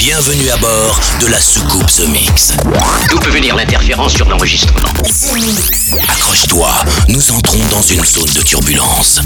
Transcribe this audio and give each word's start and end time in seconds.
Bienvenue 0.00 0.48
à 0.50 0.56
bord 0.56 0.98
de 1.20 1.26
la 1.26 1.38
soucoupe 1.38 1.86
The 1.86 2.08
Mix. 2.08 2.54
D'où 3.10 3.18
peut 3.18 3.30
venir 3.30 3.54
l'interférence 3.54 4.14
sur 4.14 4.26
l'enregistrement 4.30 4.88
Accroche-toi, 6.08 6.70
nous 7.08 7.30
entrons 7.32 7.58
dans 7.70 7.82
une 7.82 8.02
zone 8.04 8.32
de 8.34 8.40
turbulence. 8.40 9.20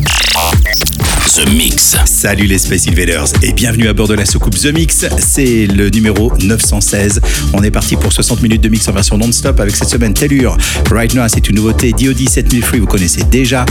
The 1.37 1.49
Mix. 1.51 1.97
Salut 2.07 2.47
les 2.47 2.59
Space 2.59 2.89
Invaders 2.89 3.27
et 3.43 3.53
bienvenue 3.53 3.87
à 3.89 3.93
bord 3.93 4.09
de 4.09 4.15
la 4.15 4.25
soucoupe 4.27 4.59
The 4.59 4.73
Mix. 4.75 5.05
C'est 5.21 5.67
le 5.67 5.91
numéro 5.91 6.33
916. 6.43 7.21
On 7.53 7.63
est 7.63 7.71
parti 7.71 7.95
pour 7.97 8.13
60 8.13 8.43
minutes 8.43 8.61
de 8.63 8.69
mix 8.69 8.89
en 8.89 8.93
version 8.93 9.17
non-stop 9.17 9.61
avec 9.61 9.77
cette 9.77 9.89
semaine 9.89 10.15
Tellure. 10.15 10.57
Right 10.91 11.15
Now, 11.15 11.27
c'est 11.29 11.49
une 11.49 11.57
nouveauté. 11.57 11.93
DOD 11.93 12.29
7003, 12.29 12.79
vous 12.81 12.87
connaissez 12.87 13.23
déjà. 13.25 13.65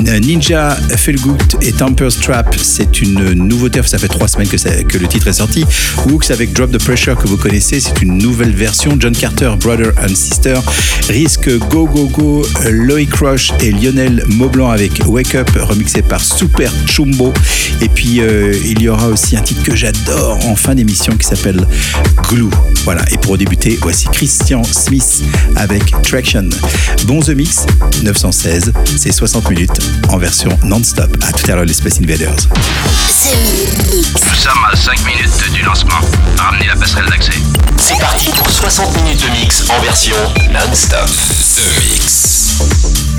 Ninja 0.00 0.76
Feel 0.96 1.20
Good 1.20 1.42
et 1.62 1.72
Temper's 1.72 2.18
Trap, 2.20 2.56
c'est 2.60 3.00
une 3.00 3.32
nouveauté. 3.34 3.80
Ça 3.84 3.98
fait 3.98 4.08
trois 4.08 4.26
semaines 4.28 4.48
que, 4.48 4.58
ça- 4.58 4.82
que 4.82 4.98
le 4.98 5.06
titre 5.06 5.28
est 5.28 5.32
sorti. 5.34 5.64
Wooks 6.06 6.30
avec 6.30 6.47
Drop 6.52 6.70
the 6.70 6.78
Pressure 6.78 7.16
que 7.16 7.26
vous 7.28 7.36
connaissez, 7.36 7.80
c'est 7.80 8.02
une 8.02 8.18
nouvelle 8.18 8.54
version. 8.54 8.96
John 8.98 9.14
Carter, 9.14 9.52
Brother 9.60 9.92
and 10.02 10.14
Sister. 10.14 10.54
Risque 11.08 11.50
Go 11.68 11.86
Go 11.86 12.06
Go, 12.08 12.46
Loïc 12.70 13.14
Rush 13.14 13.52
et 13.60 13.70
Lionel 13.72 14.24
Maublanc 14.28 14.70
avec 14.70 15.00
Wake 15.06 15.34
Up, 15.34 15.48
remixé 15.60 16.02
par 16.02 16.22
Super 16.22 16.70
Chumbo. 16.86 17.32
Et 17.80 17.88
puis 17.88 18.20
euh, 18.20 18.54
il 18.64 18.82
y 18.82 18.88
aura 18.88 19.08
aussi 19.08 19.36
un 19.36 19.40
titre 19.40 19.62
que 19.62 19.74
j'adore 19.74 20.38
en 20.46 20.56
fin 20.56 20.74
d'émission 20.74 21.16
qui 21.16 21.26
s'appelle 21.26 21.66
Glue. 22.28 22.50
Voilà, 22.84 23.04
et 23.10 23.18
pour 23.18 23.38
débuter, 23.38 23.78
voici 23.80 24.06
Christian 24.12 24.62
Smith 24.64 25.22
avec 25.56 25.82
Traction. 26.02 26.48
Bon 27.04 27.20
The 27.20 27.30
Mix, 27.30 27.66
916, 28.02 28.72
c'est 28.96 29.12
60 29.12 29.50
minutes 29.50 29.78
en 30.08 30.18
version 30.18 30.50
non-stop. 30.64 31.16
À 31.26 31.32
tout 31.32 31.50
à 31.50 31.54
l'heure 31.54 31.64
les 31.64 31.74
Space 31.74 32.00
Invaders. 32.00 32.36
Nous 33.94 34.34
sommes 34.34 34.64
à 34.70 34.76
5 34.76 35.04
minutes 35.06 35.52
du 35.52 35.62
lancement. 35.62 36.00
Ramenez 36.38 36.66
la 36.66 36.76
passerelle 36.76 37.06
d'accès. 37.06 37.32
C'est 37.76 37.98
parti 37.98 38.30
pour 38.30 38.48
60 38.48 38.94
minutes 39.02 39.24
de 39.24 39.30
mix 39.30 39.68
en 39.70 39.80
version 39.82 40.16
non-stop. 40.52 41.08
The 41.56 41.90
Mix. 41.90 43.17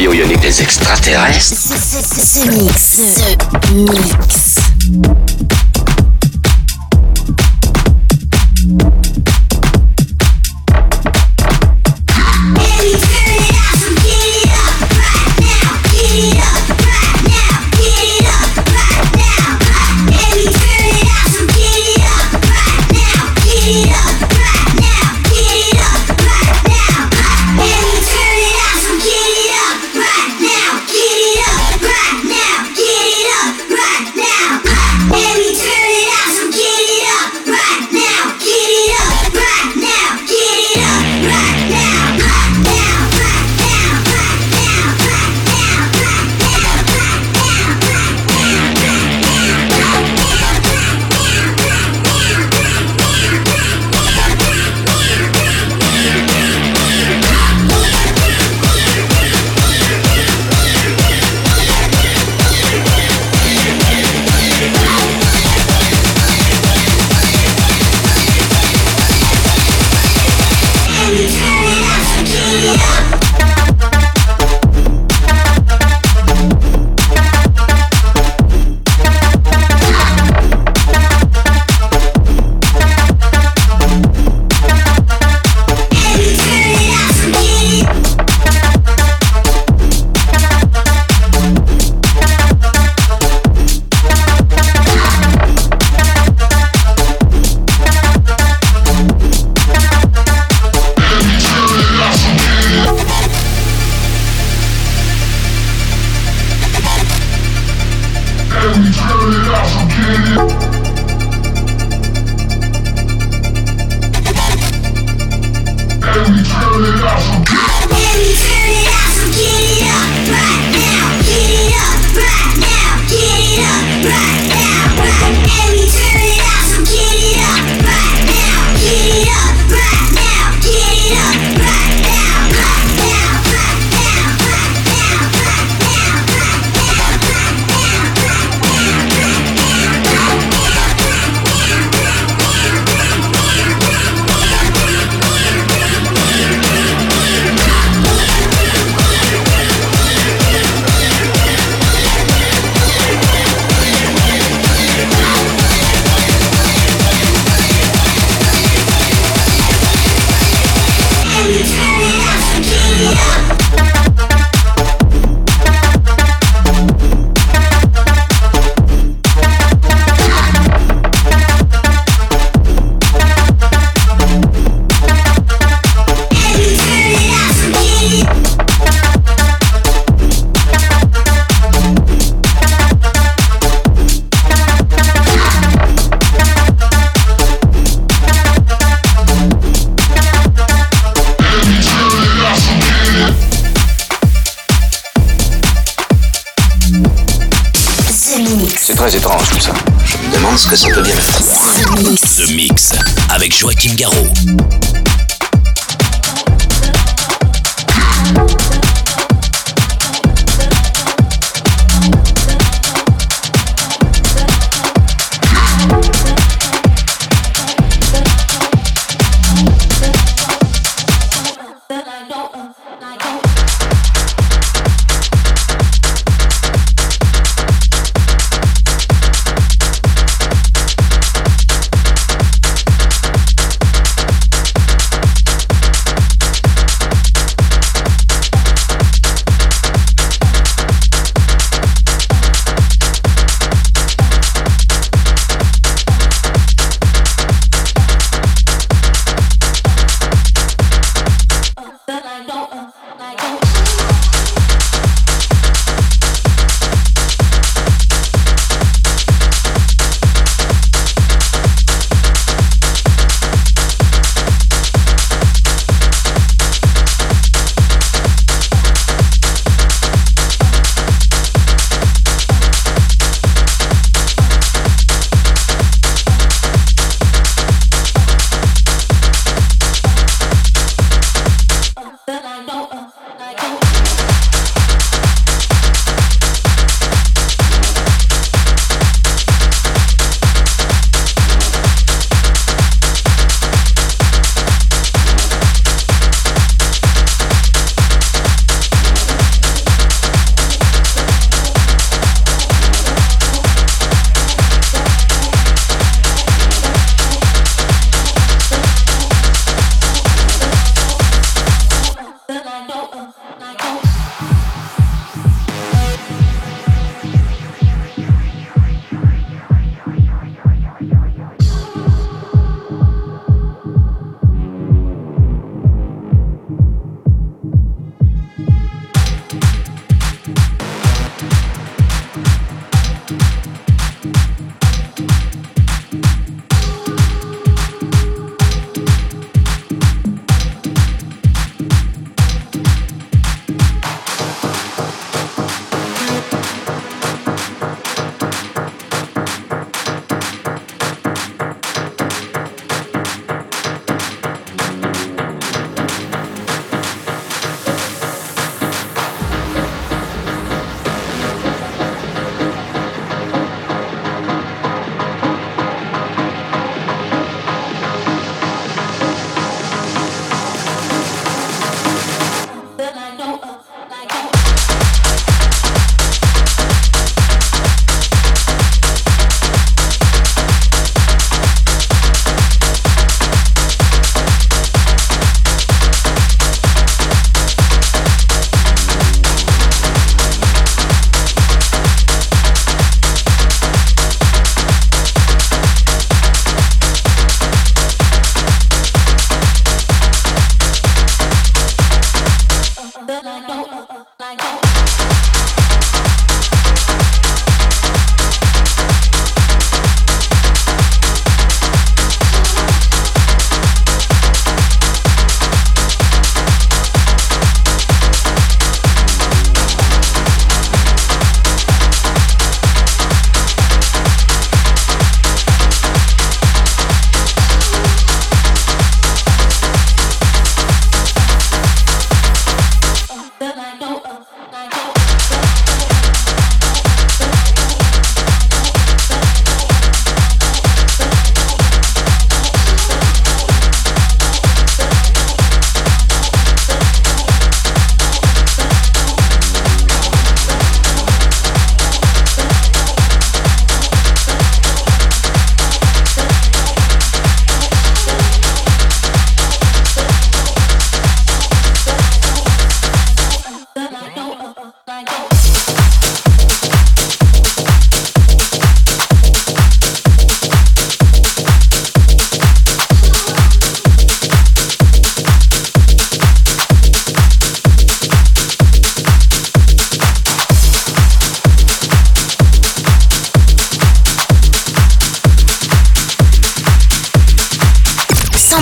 Bio-ioniques. 0.00 0.40
Des 0.40 0.62
extraterrestres 0.62 1.59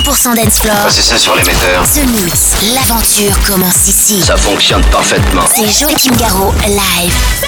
100% 0.03 0.37
dance 0.37 0.61
floor. 0.61 0.77
C'est 0.91 1.03
ça 1.03 1.19
sur 1.19 1.35
l'émetteur. 1.35 1.83
The 1.83 2.07
Mix, 2.07 2.53
l'aventure 2.75 3.37
commence 3.45 3.89
ici. 3.89 4.23
Ça 4.23 4.37
fonctionne 4.37 4.85
parfaitement. 4.93 5.43
C'est 5.53 5.69
Joachim 5.69 6.15
Garraud, 6.17 6.55
live. 6.67 7.48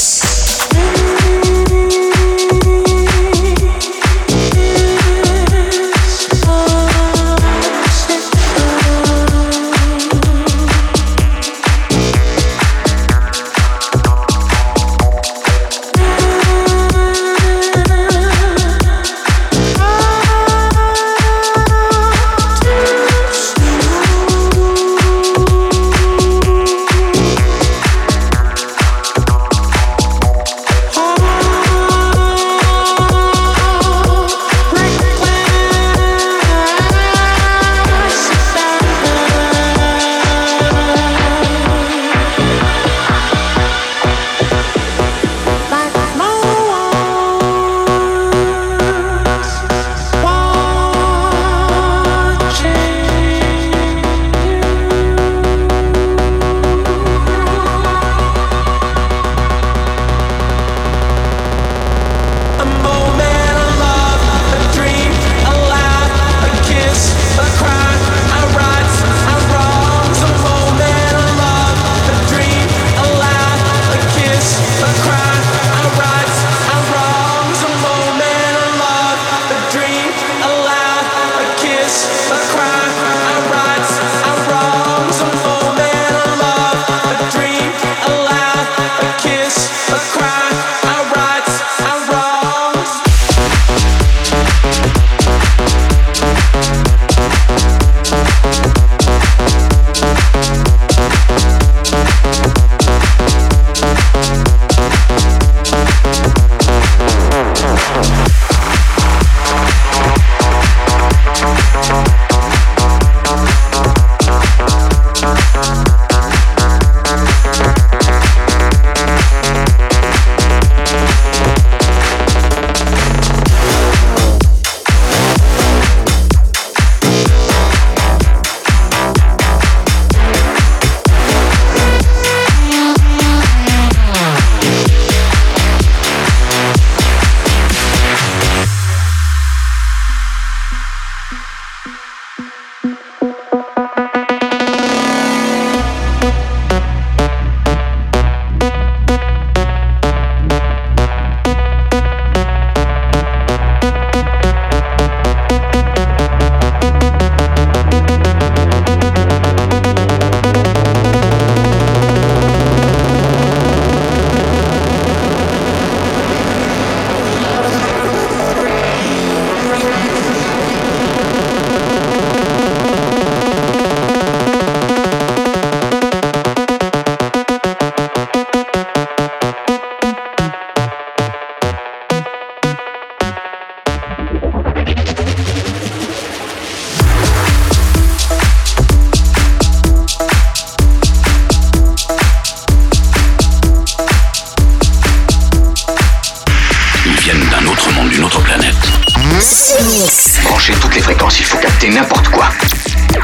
Chercher 199.91 200.73
toutes 200.79 200.95
les 200.95 201.01
fréquences, 201.01 201.39
il 201.39 201.45
faut 201.45 201.57
capter 201.57 201.89
n'importe 201.89 202.29
quoi. 202.29 202.49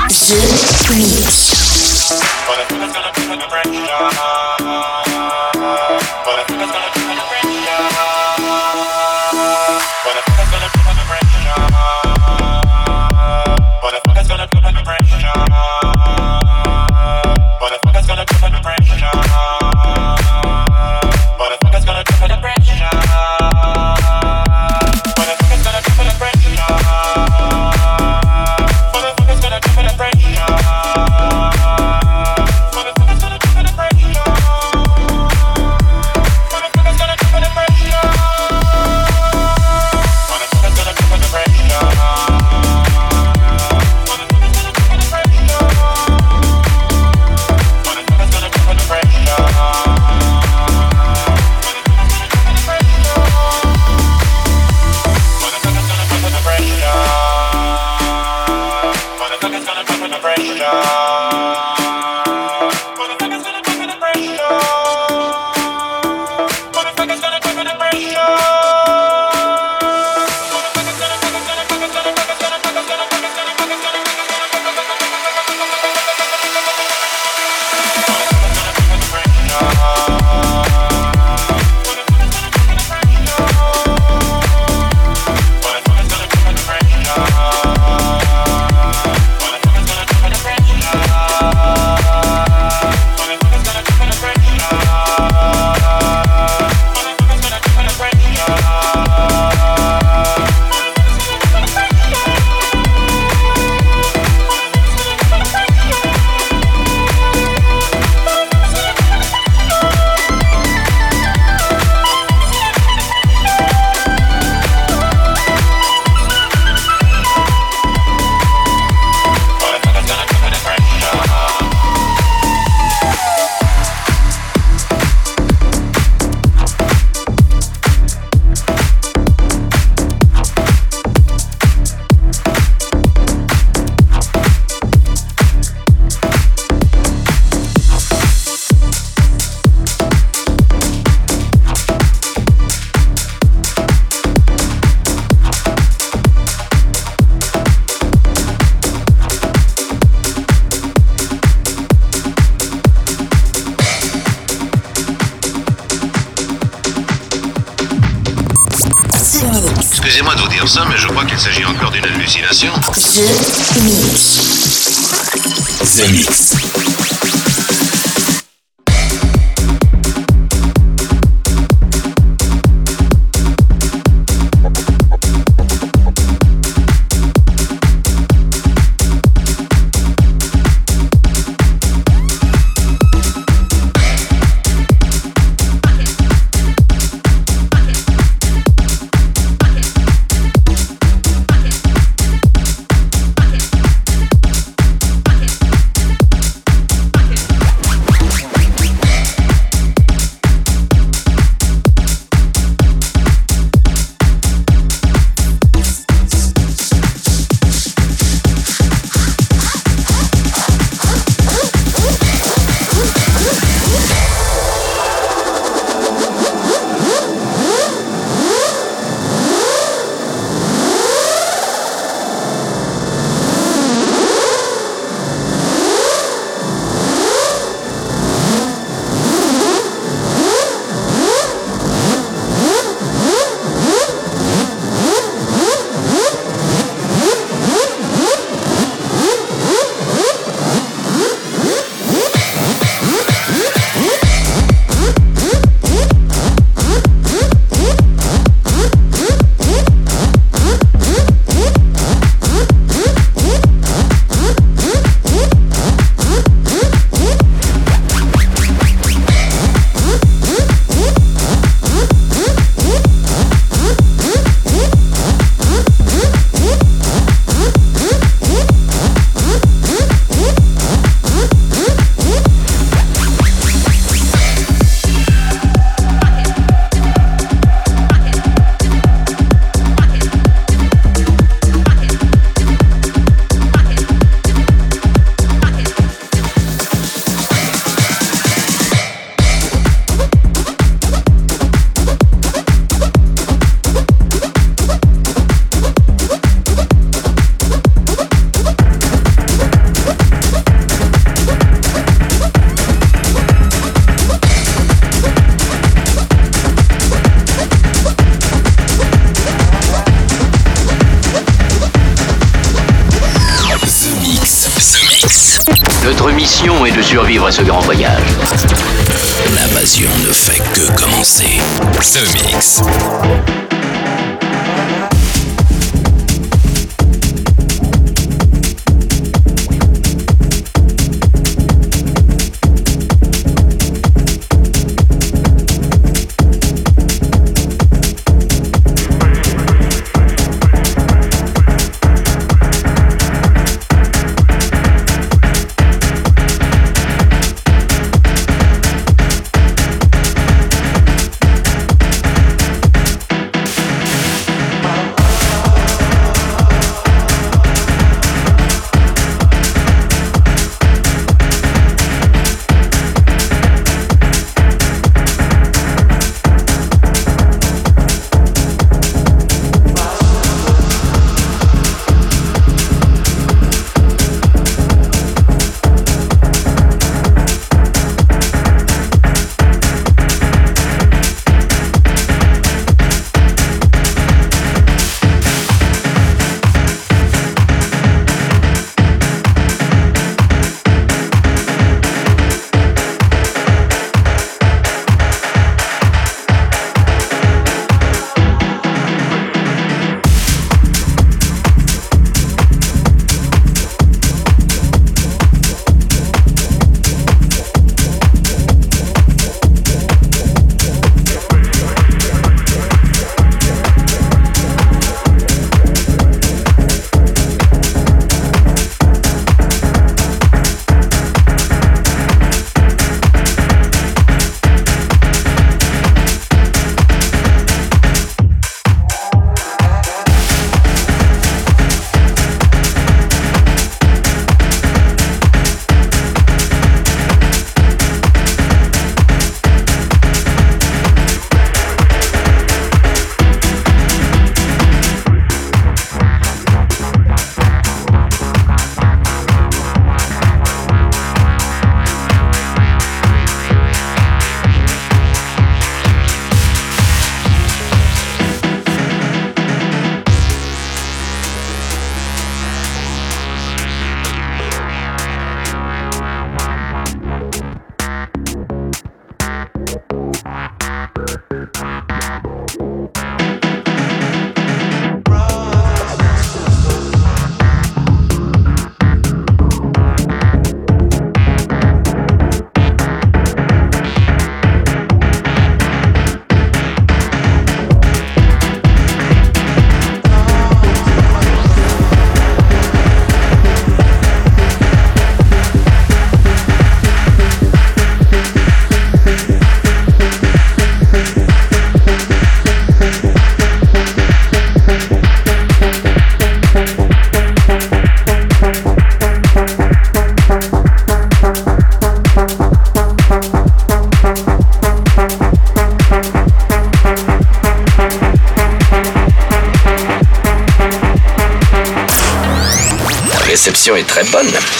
The 0.10 0.92
Mix. 0.96 1.48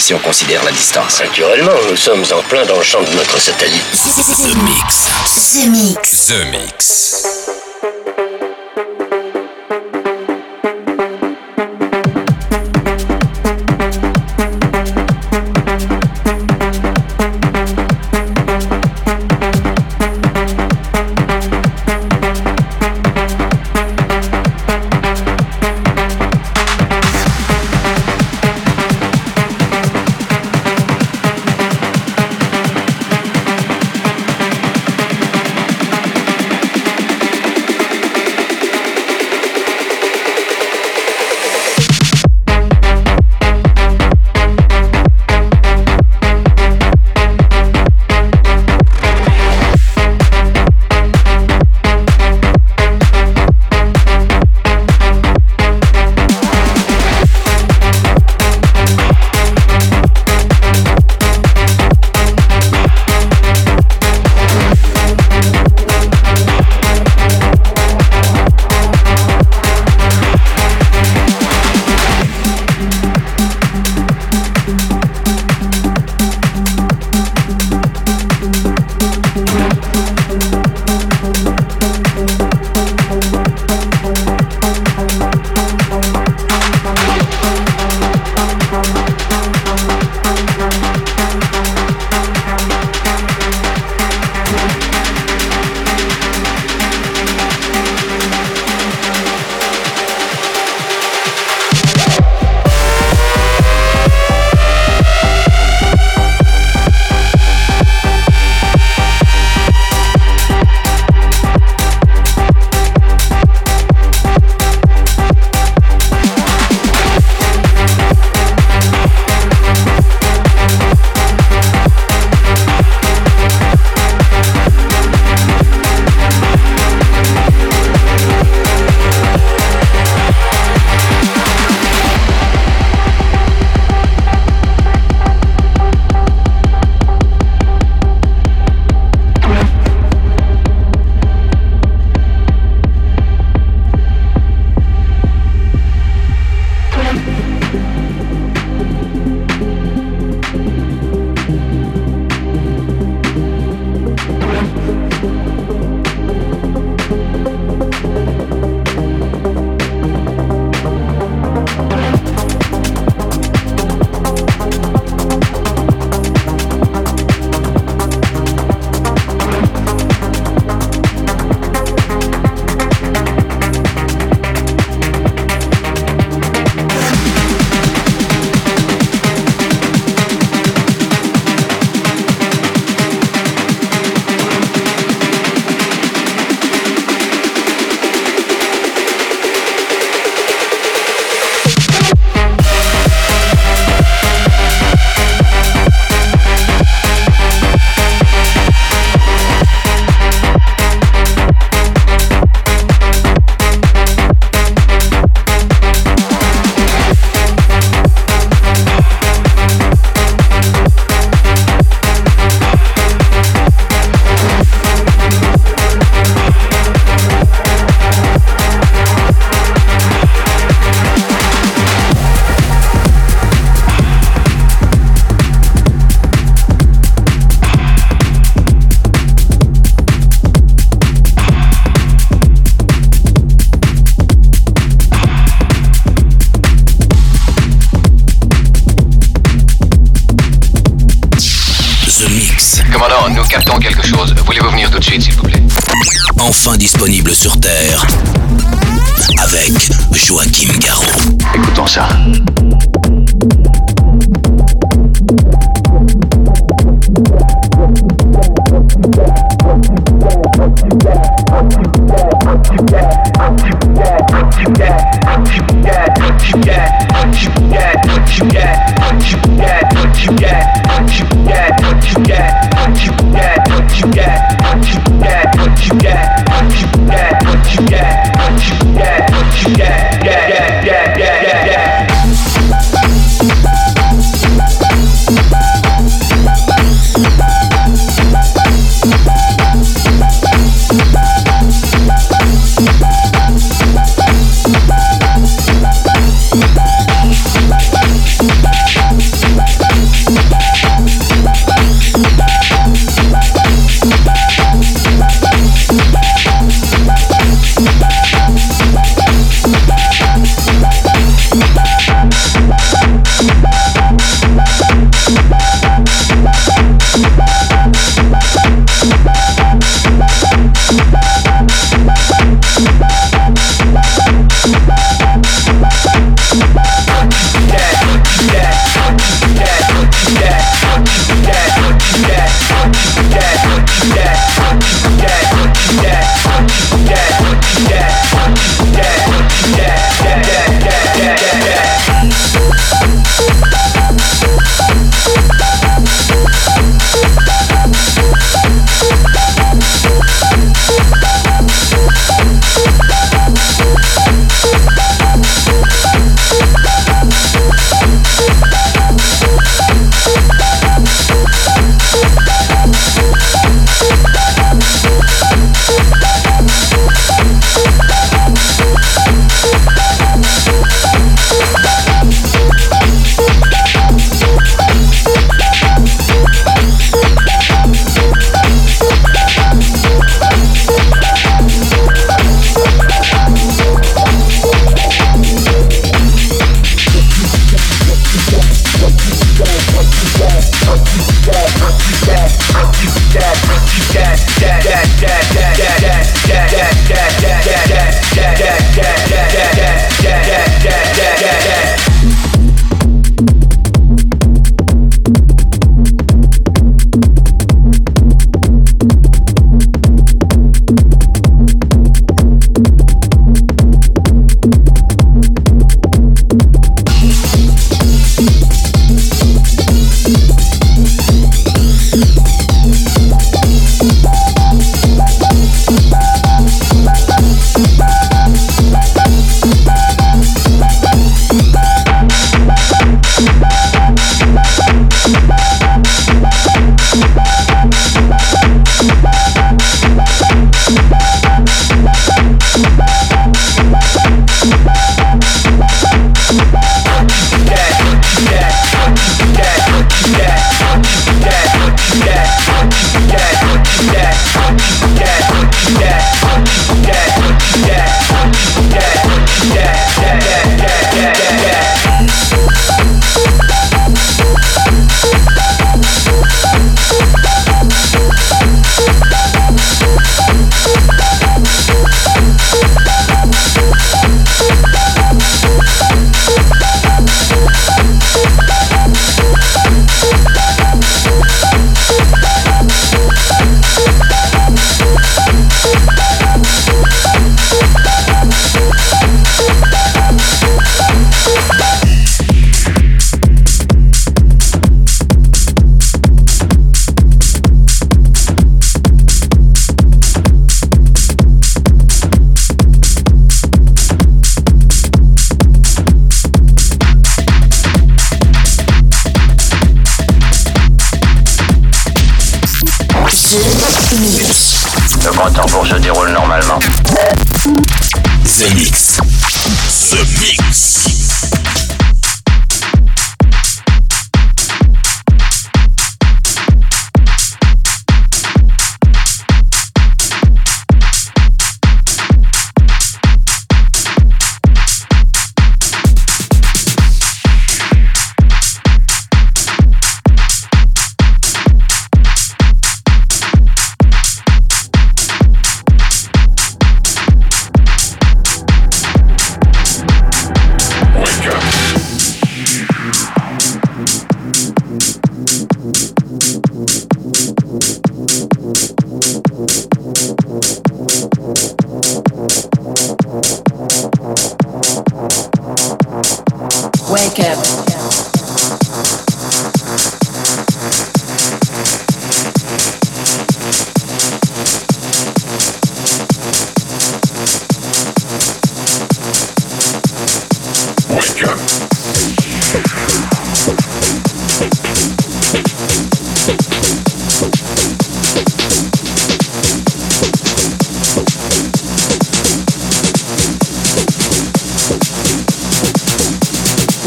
Si 0.08 0.14
on 0.14 0.18
considère 0.20 0.64
la 0.64 0.72
distance. 0.72 1.20
Naturellement, 1.20 1.74
nous 1.90 1.96
sommes 1.96 2.24
en 2.32 2.42
plein 2.48 2.64
dans 2.64 2.78
le 2.78 2.82
champ 2.82 3.02
de 3.02 3.14
notre 3.14 3.38
satellite. 3.38 3.84
The 3.92 4.56
Mix. 4.56 5.10
The 5.52 5.66
Mix. 5.68 6.26
The 6.28 6.46
Mix. 6.50 7.07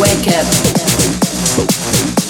Wake 0.02 0.30
up. 0.30 2.21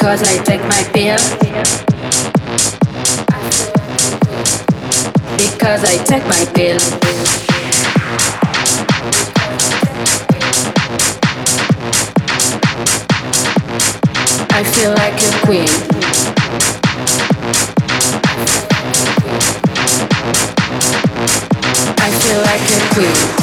Because 0.00 0.22
I 0.22 0.42
take 0.44 0.62
my 0.62 0.82
pill. 0.94 1.18
Because 5.36 5.84
I 5.84 6.02
take 6.04 6.24
my 6.24 6.42
pill. 6.54 6.80
I 14.50 14.64
feel 14.64 14.92
like 14.94 15.20
a 15.20 15.30
queen. 15.44 15.68
I 21.98 22.10
feel 22.22 22.40
like 22.40 22.70
a 22.70 22.94
queen. 22.94 23.39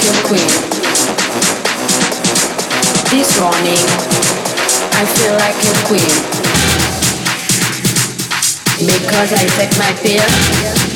Feel 0.00 0.18
queen. 0.28 0.50
This 3.10 3.40
morning, 3.40 3.82
I 4.92 5.04
feel 5.16 5.34
like 5.36 5.56
a 5.62 5.74
queen. 5.86 6.14
Because 8.78 9.32
I 9.32 9.46
take 9.56 9.78
my 9.78 9.92
pill. 10.02 10.95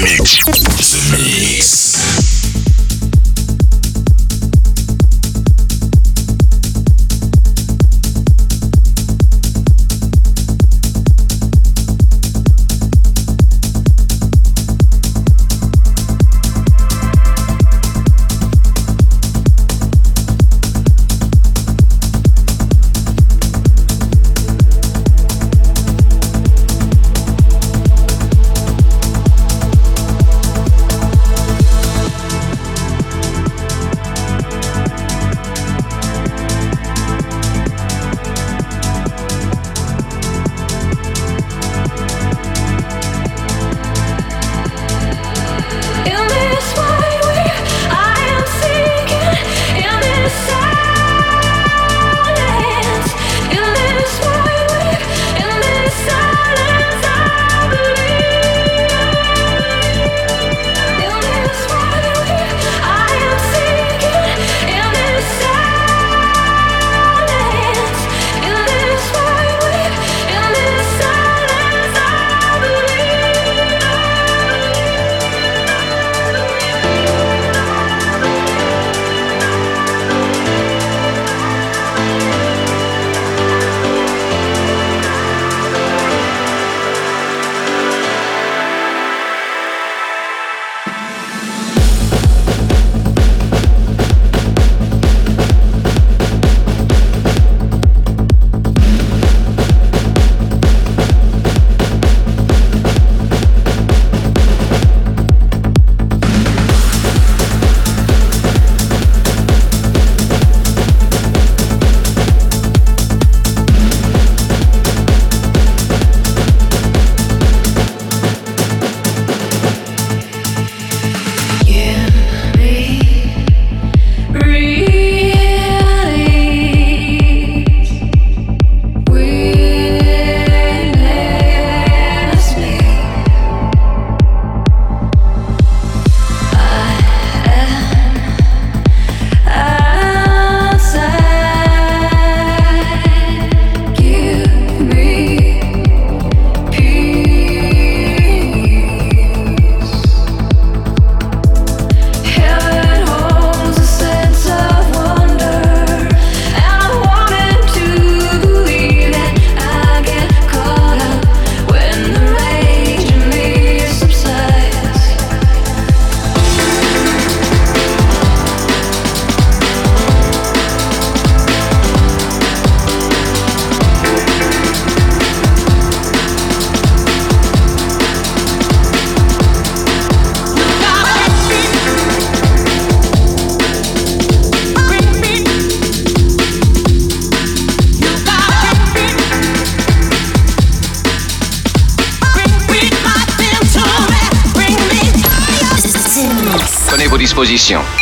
Mix. 0.00 0.57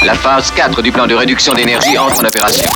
La 0.03 0.14
phase 0.14 0.51
4 0.53 0.80
du 0.80 0.91
plan 0.91 1.07
de 1.07 1.14
réduction 1.14 1.53
d'énergie 1.53 1.99
entre 1.99 2.20
en 2.20 2.24
opération. 2.24 2.70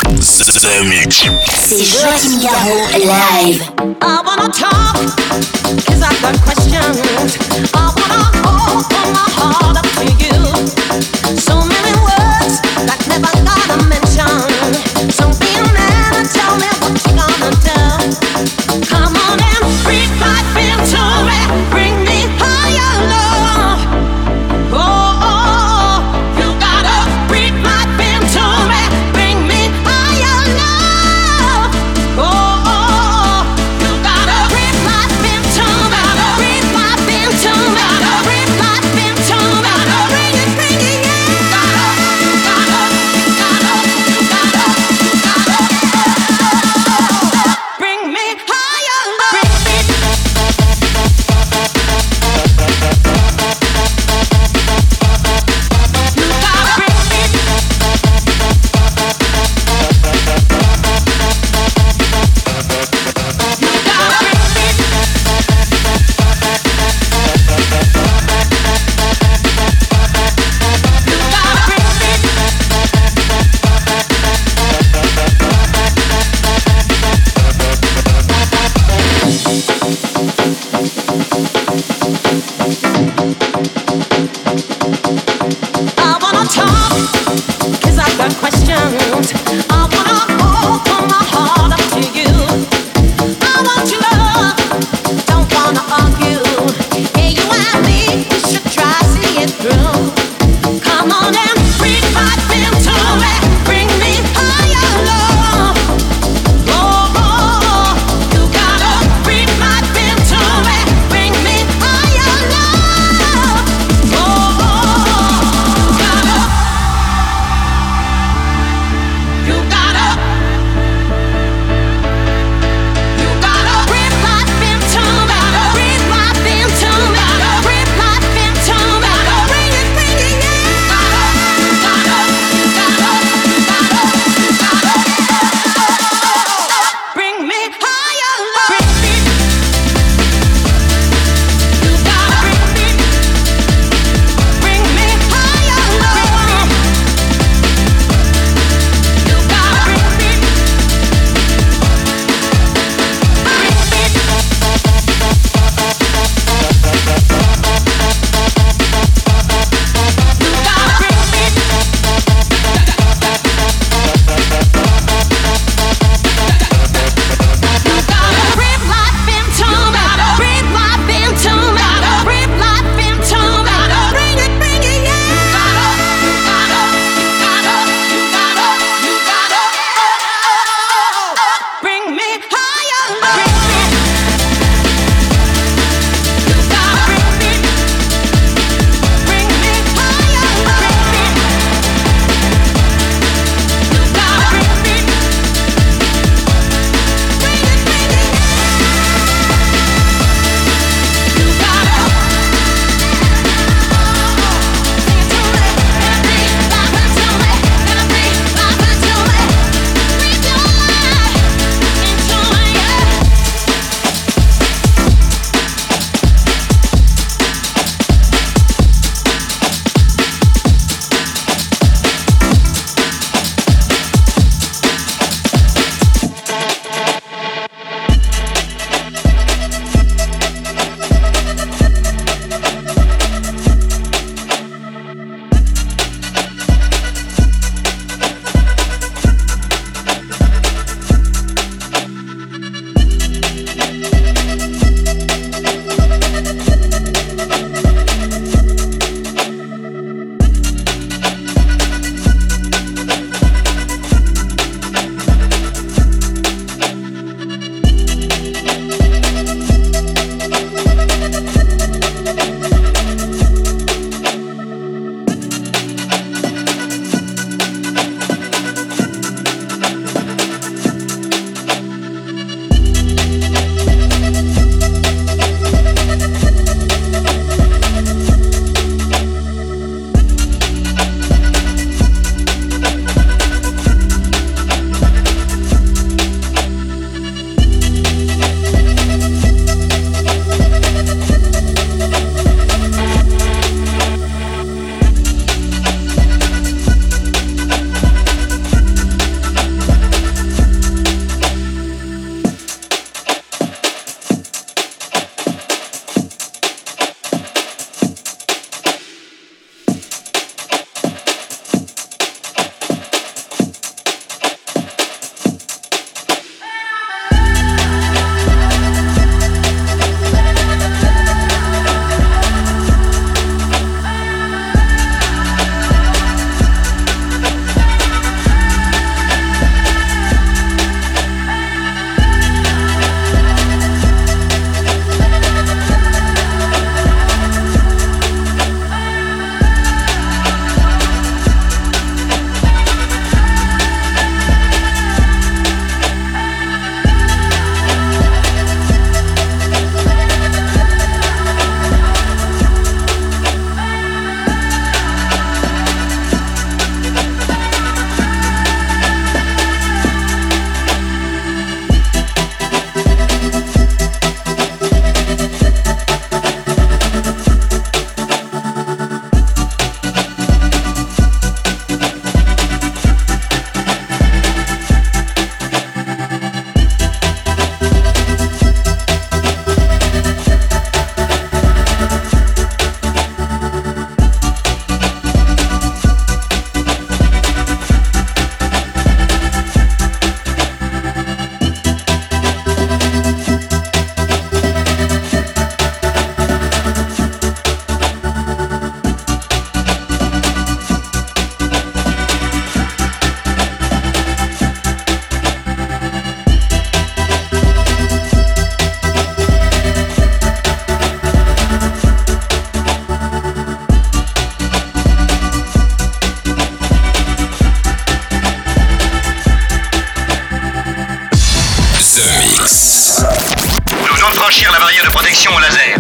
La 424.59 424.79
barrière 424.81 425.05
de 425.05 425.11
protection 425.11 425.53
au 425.55 425.61
laser. 425.61 425.97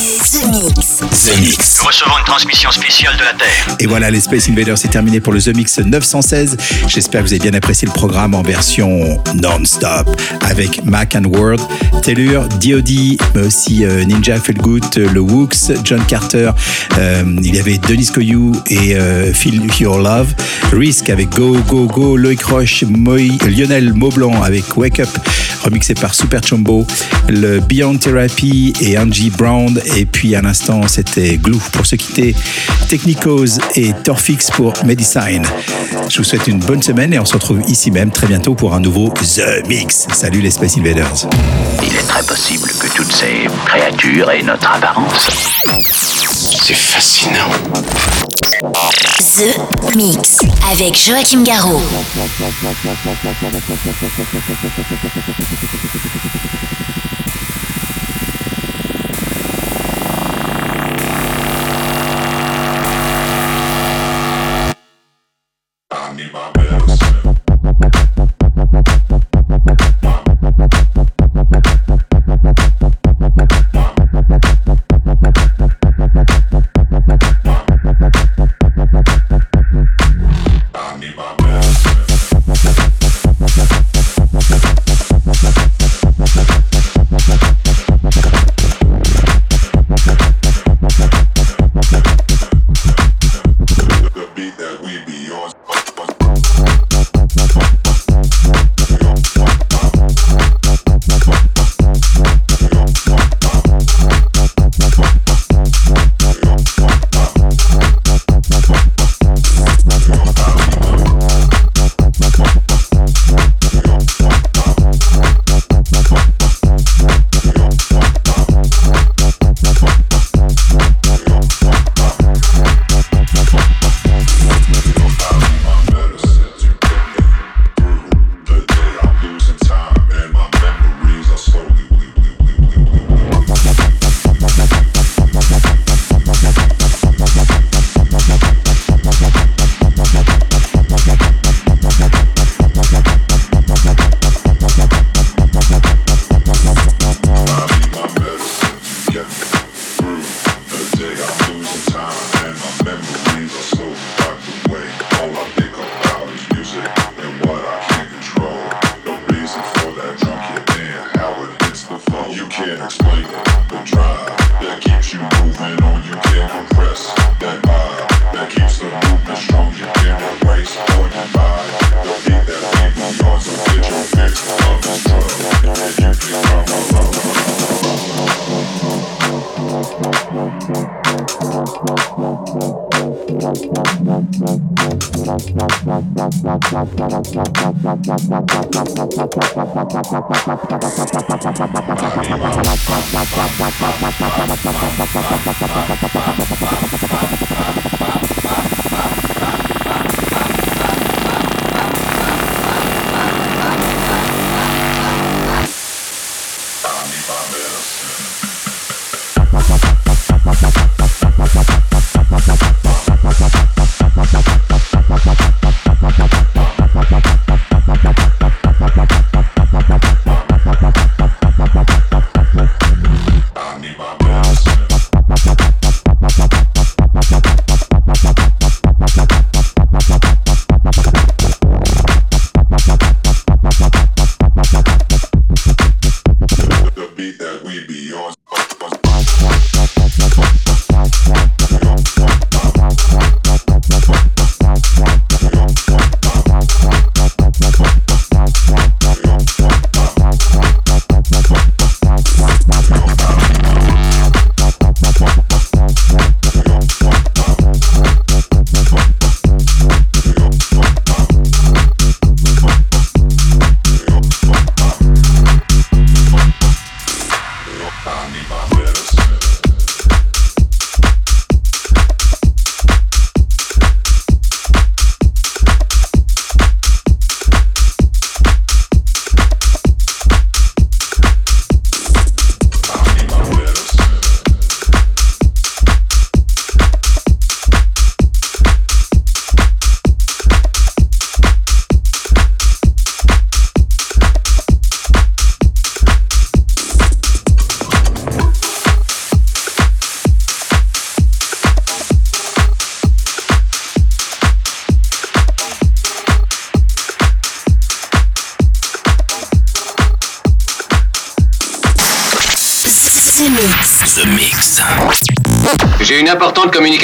The 0.00 0.46
Mix. 0.50 0.96
The 1.00 1.38
Mix. 1.40 1.76
Nous 1.78 1.84
recevons 1.86 2.16
une 2.18 2.24
transmission 2.24 2.70
spéciale 2.70 3.14
de 3.18 3.22
la 3.22 3.34
Terre. 3.34 3.76
Et 3.80 3.86
voilà, 3.86 4.10
les 4.10 4.20
Space 4.20 4.48
Invaders, 4.48 4.78
c'est 4.78 4.88
terminé 4.88 5.20
pour 5.20 5.34
le 5.34 5.42
The 5.42 5.54
Mix 5.54 5.78
916. 5.78 6.56
J'espère 6.86 7.20
que 7.22 7.26
vous 7.26 7.34
avez 7.34 7.42
bien 7.50 7.52
apprécié 7.52 7.86
le 7.86 7.92
programme 7.92 8.34
en 8.34 8.40
version 8.40 9.22
non-stop 9.34 10.08
avec 10.40 10.82
Mac 10.86 11.14
and 11.16 11.24
Word, 11.26 11.58
Taylor, 12.02 12.48
D.O.D., 12.48 13.18
mais 13.34 13.42
aussi 13.42 13.84
euh, 13.84 14.02
Ninja 14.04 14.40
Feelgood, 14.40 14.84
euh, 14.96 15.10
le 15.12 15.20
Wooks, 15.20 15.70
John 15.84 16.02
Carter. 16.06 16.52
euh, 16.98 17.22
il 17.42 17.54
y 17.54 17.60
avait 17.60 17.76
Denis 17.76 18.06
Coyou 18.06 18.52
et 18.68 18.94
euh, 18.96 19.34
Feel 19.34 19.60
Your 19.80 19.98
Love. 19.98 20.32
Risk 20.72 21.10
avec 21.10 21.28
Go 21.30 21.58
Go 21.68 21.84
Go, 21.86 22.16
Loïc 22.16 22.42
Roche, 22.44 22.84
Lionel 22.84 23.92
Maublanc 23.92 24.42
avec 24.42 24.78
Wake 24.78 25.00
Up, 25.00 25.10
remixé 25.62 25.94
par 25.94 26.14
Super 26.14 26.42
Chombo, 26.42 26.86
le 27.28 27.60
Beyond 27.60 27.98
Therapy 27.98 28.72
et 28.80 28.98
Angie 28.98 29.30
Brown. 29.30 29.80
Et 29.96 30.06
puis 30.06 30.34
à 30.34 30.42
l'instant, 30.42 30.86
c'était 30.88 31.36
Glue 31.36 31.58
pour 31.72 31.86
se 31.86 31.96
quitter, 31.96 32.34
Technicos 32.88 33.58
et 33.76 33.92
Torfix 34.04 34.50
pour 34.50 34.72
Medicine. 34.84 35.44
Je 36.08 36.18
vous 36.18 36.24
souhaite 36.24 36.48
une 36.48 36.58
bonne 36.58 36.82
semaine 36.82 37.12
et 37.12 37.18
on 37.18 37.24
se 37.24 37.34
retrouve 37.34 37.62
ici 37.68 37.90
même 37.90 38.10
très 38.10 38.26
bientôt 38.26 38.54
pour 38.54 38.74
un 38.74 38.80
nouveau 38.80 39.10
The 39.10 39.66
Mix. 39.68 40.06
Salut 40.12 40.40
les 40.40 40.50
Space 40.50 40.76
Invaders. 40.78 41.28
Il 41.82 41.94
est 41.94 42.06
très 42.06 42.22
possible 42.24 42.68
que 42.80 42.88
toutes 42.94 43.12
ces 43.12 43.48
créatures 43.66 44.30
aient 44.30 44.42
notre 44.42 44.70
apparence. 44.70 45.28
C'est 46.70 46.76
fascinant. 46.76 47.50
The 48.62 49.96
Mix. 49.96 50.38
Avec 50.70 50.96
Joachim 50.96 51.42
Garraud. 51.42 51.82